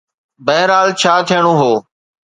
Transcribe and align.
بهرحال، 0.45 0.89
ڇا 1.01 1.13
ٿيڻو 1.27 1.53
هو. 1.61 1.71